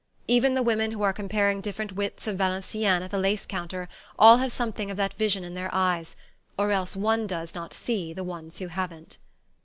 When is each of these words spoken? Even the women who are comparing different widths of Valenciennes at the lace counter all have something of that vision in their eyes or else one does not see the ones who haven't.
Even 0.27 0.55
the 0.55 0.63
women 0.63 0.89
who 0.89 1.03
are 1.03 1.13
comparing 1.13 1.61
different 1.61 1.91
widths 1.91 2.25
of 2.25 2.35
Valenciennes 2.35 3.03
at 3.03 3.11
the 3.11 3.19
lace 3.19 3.45
counter 3.45 3.87
all 4.17 4.37
have 4.37 4.51
something 4.51 4.89
of 4.89 4.97
that 4.97 5.13
vision 5.13 5.43
in 5.43 5.53
their 5.53 5.69
eyes 5.71 6.15
or 6.57 6.71
else 6.71 6.95
one 6.95 7.27
does 7.27 7.53
not 7.53 7.71
see 7.71 8.11
the 8.11 8.23
ones 8.23 8.57
who 8.57 8.65
haven't. 8.69 9.19